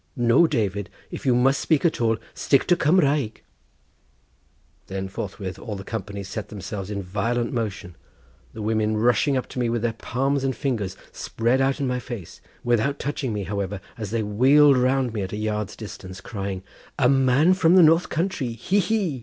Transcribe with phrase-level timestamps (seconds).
[0.15, 3.43] No, David; if you must speak at all, stick to Cumraeg."
[4.87, 7.95] Then forthwith all the company set themselves in violent motion:
[8.51, 11.99] the women rushing up to me with their palms and fingers spread out in my
[11.99, 16.19] face, without touching me, however, as they wheeled round me at about a yard's distance,
[16.19, 16.63] crying:
[16.97, 19.19] "A man from the north country, hee, hee!"